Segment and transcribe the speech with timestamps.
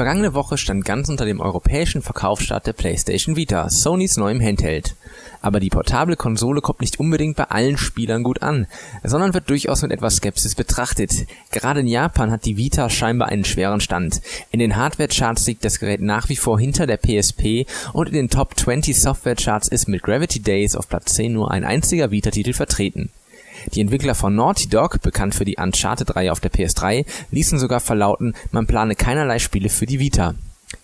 [0.00, 4.96] vergangene Woche stand ganz unter dem europäischen Verkaufsstart der PlayStation Vita, Sonys neuem Handheld.
[5.42, 8.66] Aber die portable Konsole kommt nicht unbedingt bei allen Spielern gut an,
[9.04, 11.26] sondern wird durchaus mit etwas Skepsis betrachtet.
[11.50, 14.22] Gerade in Japan hat die Vita scheinbar einen schweren Stand.
[14.50, 18.30] In den Hardware-Charts liegt das Gerät nach wie vor hinter der PSP und in den
[18.30, 23.10] Top 20 Software-Charts ist mit Gravity Days auf Platz 10 nur ein einziger Vita-Titel vertreten.
[23.74, 28.34] Die Entwickler von Naughty Dog, bekannt für die Uncharted-Reihe auf der PS3, ließen sogar verlauten,
[28.50, 30.34] man plane keinerlei Spiele für die Vita.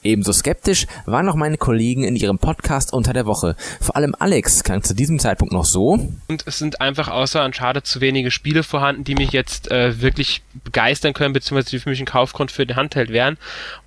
[0.03, 3.57] Ebenso skeptisch waren auch meine Kollegen in ihrem Podcast unter der Woche.
[3.81, 5.99] Vor allem Alex klang zu diesem Zeitpunkt noch so.
[6.29, 10.43] Und es sind einfach außer Uncharted zu wenige Spiele vorhanden, die mich jetzt äh, wirklich
[10.65, 13.37] begeistern können, beziehungsweise die für mich ein Kaufgrund für den Handheld wären.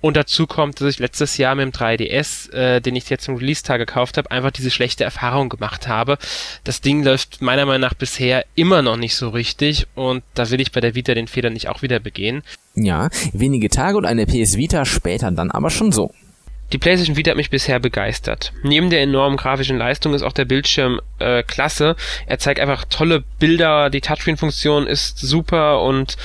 [0.00, 3.36] Und dazu kommt, dass ich letztes Jahr mit dem 3DS, äh, den ich jetzt zum
[3.36, 6.18] Release-Tag gekauft habe, einfach diese schlechte Erfahrung gemacht habe.
[6.64, 10.60] Das Ding läuft meiner Meinung nach bisher immer noch nicht so richtig und da will
[10.60, 12.42] ich bei der Vita den Fehler nicht auch wieder begehen.
[12.82, 16.12] Ja, wenige Tage und eine PS Vita später dann aber schon so.
[16.72, 18.52] Die PlayStation Vita hat mich bisher begeistert.
[18.62, 21.96] Neben der enormen grafischen Leistung ist auch der Bildschirm äh, klasse.
[22.26, 26.16] Er zeigt einfach tolle Bilder, die Touchscreen-Funktion ist super und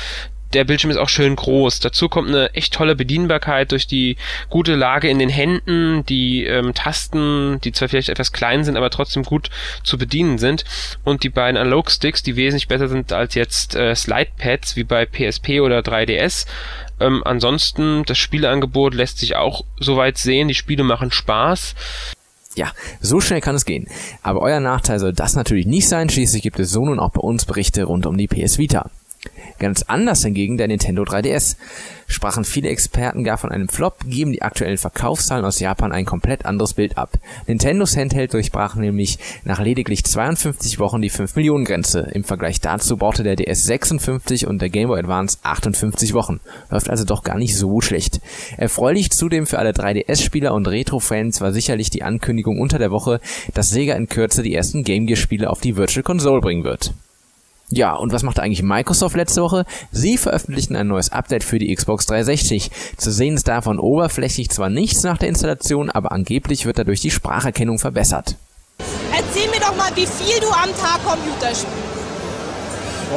[0.55, 1.81] der Bildschirm ist auch schön groß.
[1.81, 4.17] Dazu kommt eine echt tolle Bedienbarkeit durch die
[4.49, 8.89] gute Lage in den Händen, die ähm, Tasten, die zwar vielleicht etwas klein sind, aber
[8.89, 9.49] trotzdem gut
[9.83, 10.63] zu bedienen sind
[11.03, 15.59] und die beiden Analog-Sticks, die wesentlich besser sind als jetzt äh, Slide-Pads wie bei PSP
[15.59, 16.47] oder 3DS.
[16.99, 20.47] Ähm, ansonsten, das Spieleangebot lässt sich auch soweit sehen.
[20.47, 21.75] Die Spiele machen Spaß.
[22.55, 23.87] Ja, so schnell kann es gehen.
[24.23, 26.09] Aber euer Nachteil soll das natürlich nicht sein.
[26.09, 28.89] Schließlich gibt es so nun auch bei uns Berichte rund um die PS Vita.
[29.59, 31.55] Ganz anders hingegen der Nintendo 3DS.
[32.07, 36.45] Sprachen viele Experten gar von einem Flop, geben die aktuellen Verkaufszahlen aus Japan ein komplett
[36.45, 37.17] anderes Bild ab.
[37.47, 42.01] Nintendos Handheld durchbrach nämlich nach lediglich 52 Wochen die 5 Millionen Grenze.
[42.13, 46.41] Im Vergleich dazu brauchte der DS 56 und der Game Boy Advance 58 Wochen.
[46.69, 48.19] Läuft also doch gar nicht so schlecht.
[48.57, 53.19] Erfreulich zudem für alle 3DS-Spieler und Retro-Fans war sicherlich die Ankündigung unter der Woche,
[53.53, 56.93] dass Sega in Kürze die ersten Game Gear Spiele auf die Virtual Console bringen wird.
[57.69, 59.65] Ja, und was machte eigentlich Microsoft letzte Woche?
[59.91, 62.69] Sie veröffentlichten ein neues Update für die Xbox 360.
[62.97, 67.11] Zu sehen ist davon oberflächlich zwar nichts nach der Installation, aber angeblich wird dadurch die
[67.11, 68.35] Spracherkennung verbessert.
[69.11, 71.65] Erzähl mir doch mal, wie viel du am Tag Computer spielst.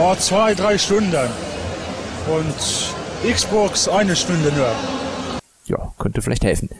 [0.00, 1.28] Oh, zwei, drei Stunden.
[2.26, 4.70] Und Xbox eine Stunde nur.
[5.66, 6.70] Ja, könnte vielleicht helfen.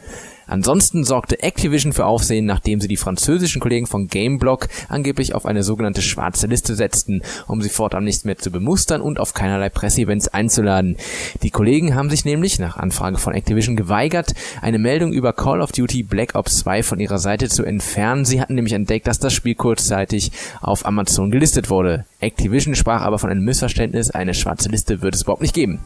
[0.49, 5.63] Ansonsten sorgte Activision für Aufsehen, nachdem sie die französischen Kollegen von Gameblog angeblich auf eine
[5.63, 10.27] sogenannte schwarze Liste setzten, um sie fortan nicht mehr zu bemustern und auf keinerlei Presseevents
[10.27, 10.97] einzuladen.
[11.43, 15.71] Die Kollegen haben sich nämlich nach Anfrage von Activision geweigert, eine Meldung über Call of
[15.71, 18.25] Duty Black Ops 2 von ihrer Seite zu entfernen.
[18.25, 22.05] Sie hatten nämlich entdeckt, dass das Spiel kurzzeitig auf Amazon gelistet wurde.
[22.19, 25.79] Activision sprach aber von einem Missverständnis, eine schwarze Liste wird es überhaupt nicht geben.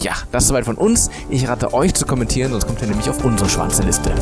[0.00, 1.10] Ja, das soweit von uns.
[1.30, 3.93] Ich rate euch zu kommentieren, sonst kommt ihr nämlich auf unsere schwarze Liste.
[3.94, 4.14] despre.